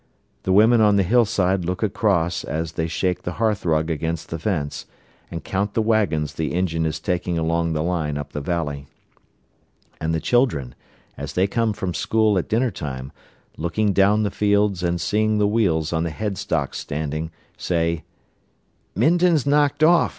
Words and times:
The 0.41 0.51
women 0.51 0.81
on 0.81 0.95
the 0.95 1.03
hillside 1.03 1.63
look 1.63 1.83
across 1.83 2.43
as 2.43 2.71
they 2.71 2.87
shake 2.87 3.21
the 3.21 3.33
hearthrug 3.33 3.91
against 3.91 4.29
the 4.29 4.39
fence, 4.39 4.87
and 5.29 5.43
count 5.43 5.75
the 5.75 5.81
wagons 5.83 6.33
the 6.33 6.55
engine 6.55 6.87
is 6.87 6.99
taking 6.99 7.37
along 7.37 7.73
the 7.73 7.83
line 7.83 8.17
up 8.17 8.33
the 8.33 8.41
valley. 8.41 8.87
And 9.99 10.11
the 10.11 10.19
children, 10.19 10.73
as 11.19 11.33
they 11.33 11.45
come 11.45 11.71
from 11.71 11.93
school 11.93 12.35
at 12.39 12.49
dinner 12.49 12.71
time, 12.71 13.11
looking 13.57 13.93
down 13.93 14.23
the 14.23 14.31
fields 14.31 14.81
and 14.81 14.99
seeing 14.99 15.37
the 15.37 15.45
wheels 15.47 15.93
on 15.93 16.03
the 16.03 16.09
headstocks 16.09 16.77
standing, 16.79 17.29
say: 17.55 18.03
"Minton's 18.95 19.45
knocked 19.45 19.83
off. 19.83 20.09